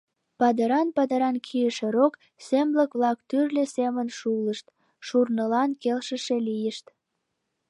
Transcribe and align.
Падыран-падыран 0.39 1.35
кийыше 1.45 1.87
рок 1.95 2.13
семлык-влак 2.45 3.17
тӱрлӧ 3.29 3.63
семын 3.75 4.07
шулышт, 4.17 4.65
шурнылан 5.07 5.69
келшыше 5.81 6.37
лийышт. 6.47 6.85